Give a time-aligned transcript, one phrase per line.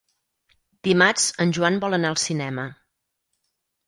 [0.87, 2.65] Dimarts en Joan vol anar al cinema.